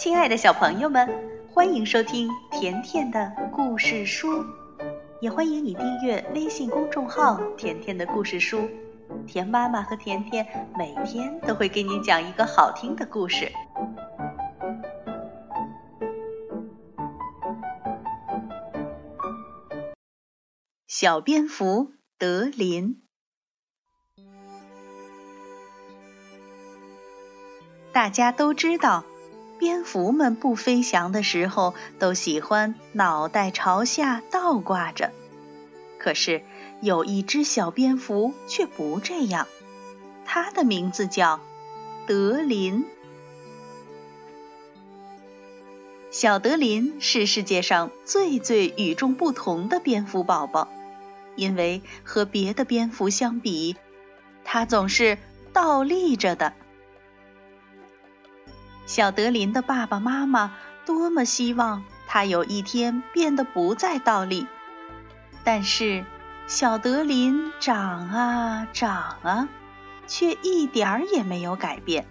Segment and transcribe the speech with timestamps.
[0.00, 1.06] 亲爱的小朋友们，
[1.52, 4.42] 欢迎收听甜甜的故事书，
[5.20, 8.66] 也欢迎你订阅微信公众号“甜甜的故事书”。
[9.28, 13.52] 甜妈妈和甜甜每天都会给你讲一个好听的故事。
[20.86, 23.02] 小蝙蝠德林，
[27.92, 29.04] 大家都知道。
[29.60, 35.12] 蝙蝠们不飞翔的时候，都喜欢脑袋朝下倒挂着。
[35.98, 36.42] 可是
[36.80, 39.46] 有一只小蝙蝠却不这样，
[40.24, 41.40] 它的名字叫
[42.06, 42.86] 德林。
[46.10, 50.68] 小德林是世界上最最与众不同的蝙蝠宝宝，
[51.36, 53.76] 因为和别的蝙蝠相比，
[54.42, 55.18] 它总是
[55.52, 56.54] 倒立着的。
[58.90, 60.52] 小德林的爸爸妈妈
[60.84, 64.48] 多么希望他有一天变得不再倒立，
[65.44, 66.04] 但是
[66.48, 69.48] 小德林长啊长啊，
[70.08, 72.08] 却一点儿也没有改变。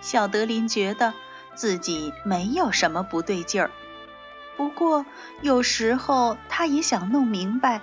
[0.00, 1.12] 小德林觉得
[1.54, 3.70] 自己没有什么不对劲儿，
[4.56, 5.04] 不过
[5.42, 7.82] 有时候他也想弄明白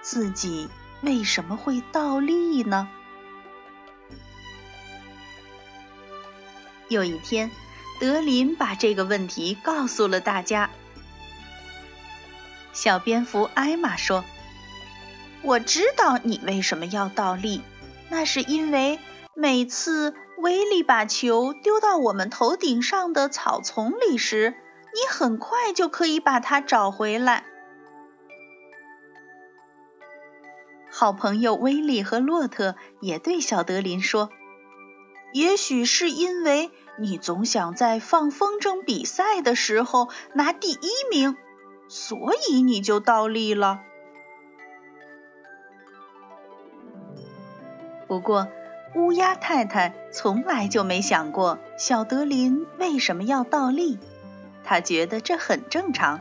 [0.00, 0.68] 自己
[1.00, 2.88] 为什么会倒立呢？
[6.90, 7.52] 有一天，
[8.00, 10.70] 德林把这个问题告诉了大家。
[12.72, 14.24] 小蝙蝠艾玛说
[15.42, 17.62] ：“我知道你为什么要倒立，
[18.08, 18.98] 那是因为
[19.36, 24.56] 每次威利把球丢到我们头顶上的草丛里时，
[24.92, 27.44] 你很快就可以把它找回来。”
[30.90, 34.30] 好朋友威利和洛特也对小德林说
[35.32, 41.34] ：“也许是因为。”你总想在放风筝比赛的时候拿第一名，
[41.88, 43.80] 所以你就倒立了。
[48.06, 48.48] 不过，
[48.94, 53.98] 乌鸦太太从来就没想过小德林为什么要倒立，
[54.62, 56.20] 她觉得这很正常。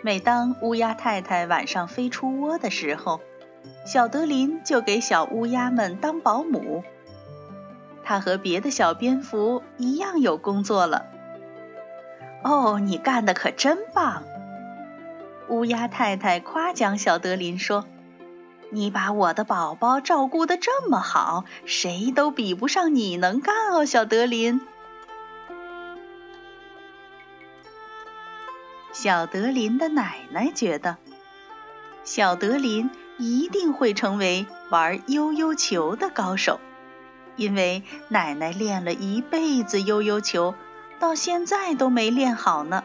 [0.00, 3.20] 每当乌鸦太太晚上飞出窝的时候，
[3.84, 6.82] 小德林就给小乌鸦们当保姆。
[8.06, 11.06] 他和别的小蝙蝠一样有工作了。
[12.44, 14.22] 哦，你干的可真棒！
[15.48, 17.84] 乌鸦太太夸奖小德林说
[18.70, 24.60] ：“你把我的宝宝照顾的这么好，谁都比不上你能干哦，小德林。”
[28.92, 30.96] 小德林的奶奶觉得，
[32.04, 32.88] 小德林
[33.18, 36.60] 一定会成为玩悠悠球的高手。
[37.36, 40.54] 因为奶奶练了一辈子悠悠球，
[40.98, 42.82] 到现在都没练好呢。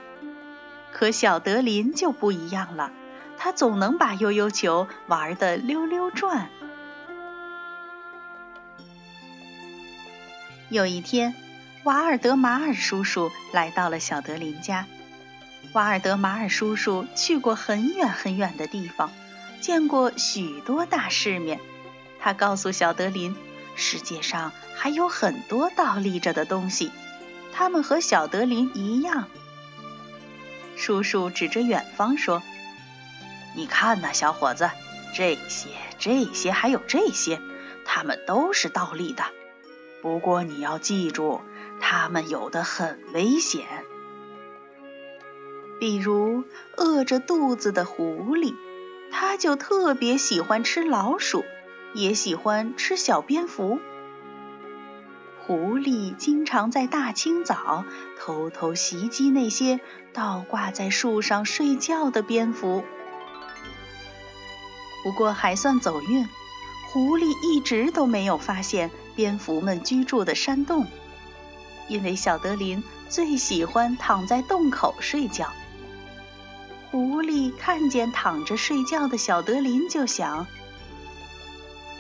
[0.92, 2.92] 可小德林就不一样了，
[3.38, 6.50] 他总能把悠悠球玩得溜溜转。
[10.70, 11.34] 有一天，
[11.84, 14.86] 瓦尔德马尔叔叔来到了小德林家。
[15.74, 19.10] 瓦尔德马尔叔叔去过很远很远的地方，
[19.62, 21.60] 见过许多大世面。
[22.20, 23.34] 他告诉小德林。
[23.76, 26.92] 世界上还有很多倒立着的东西，
[27.54, 29.28] 它们和小德林一样。
[30.76, 32.42] 叔叔指着远方说
[33.56, 34.70] ：“你看呐，小伙子，
[35.14, 37.40] 这些、这些还有这些，
[37.86, 39.24] 它们都是倒立的。
[40.02, 41.42] 不过你要记住，
[41.80, 43.66] 它们有的很危险。
[45.80, 46.44] 比如
[46.78, 48.56] 饿着肚子的狐狸，
[49.12, 51.44] 它就特别喜欢吃老鼠。”
[51.94, 53.80] 也喜欢吃小蝙蝠。
[55.46, 57.84] 狐狸经常在大清早
[58.20, 59.80] 偷偷袭击那些
[60.14, 62.84] 倒挂在树上睡觉的蝙蝠。
[65.04, 66.28] 不过还算走运，
[66.92, 70.86] 狐狸一直都没有发现蝙蝠们居住的山洞，
[71.90, 75.52] 因为小德林最喜欢躺在洞口睡觉。
[76.92, 80.46] 狐狸看见躺着睡觉的小德林，就想。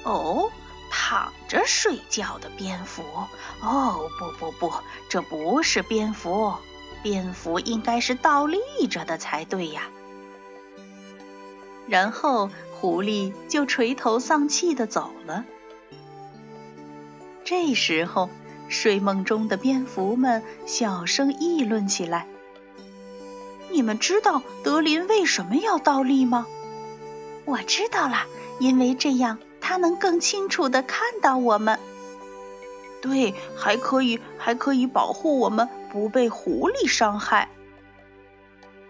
[0.03, 0.51] 哦，
[0.89, 3.03] 躺着睡觉的蝙蝠。
[3.62, 4.74] 哦，不不不，
[5.09, 6.53] 这不是蝙蝠，
[7.03, 8.59] 蝙蝠应该是倒立
[8.89, 9.83] 着的才对呀。
[11.88, 12.50] 然后
[12.80, 15.45] 狐狸就垂头丧气的走了。
[17.44, 18.30] 这时候，
[18.69, 22.27] 睡梦中的蝙蝠们小声议论起来
[23.71, 26.45] ：“你们知道德林为什么要倒立吗？”
[27.44, 28.25] 我知道了，
[28.59, 29.38] 因为这样。
[29.62, 31.80] 他能更清楚地看到我们。
[33.02, 37.48] 对，还可以，还可以保护我们不被狐狸伤害。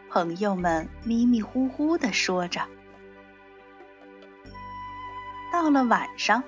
[0.10, 2.62] 朋友们迷迷糊糊地说着。
[5.54, 6.44] 到了晚上，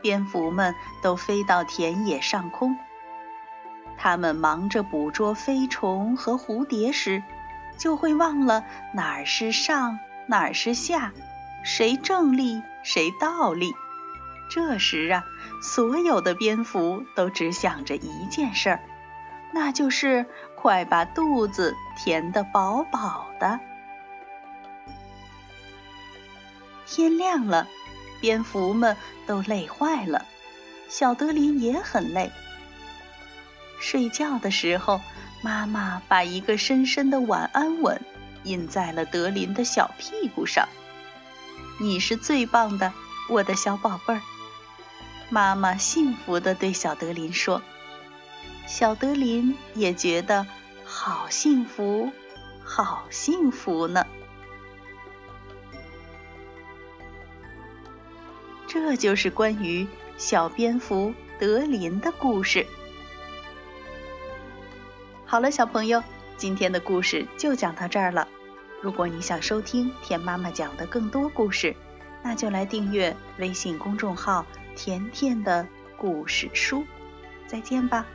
[0.00, 2.76] 蝙蝠们都飞到田野上空。
[3.96, 7.22] 他们忙着捕捉飞虫和蝴蝶时，
[7.76, 8.64] 就会忘了
[8.94, 11.12] 哪儿是上，哪儿是下，
[11.64, 13.72] 谁正立，谁倒立。
[14.48, 15.24] 这时啊，
[15.62, 18.80] 所有的蝙蝠都只想着一件事儿，
[19.52, 23.60] 那就是快把肚子填得饱饱的。
[26.86, 27.68] 天亮了，
[28.20, 30.26] 蝙蝠们都累坏了，
[30.88, 32.32] 小德林也很累。
[33.78, 35.00] 睡觉的时候，
[35.42, 38.00] 妈妈把一个深深的晚安吻
[38.42, 40.68] 印在了德林的小屁股上。
[41.82, 42.92] 你是最棒的，
[43.30, 44.20] 我的小宝贝儿。
[45.30, 47.62] 妈妈幸福地对小德林说
[48.68, 50.46] ：“小德林也觉得
[50.84, 52.12] 好幸福，
[52.62, 54.06] 好幸福呢。”
[58.68, 59.88] 这就是关于
[60.18, 62.66] 小蝙蝠德林的故事。
[65.24, 66.04] 好了，小朋友，
[66.36, 68.28] 今天的故事就讲到这儿了。
[68.80, 71.76] 如果你想收听甜妈妈讲的更多故事，
[72.22, 74.46] 那就来订阅微信公众号。
[74.76, 75.66] 甜甜的
[75.98, 76.84] 故事书，
[77.46, 78.06] 再见吧。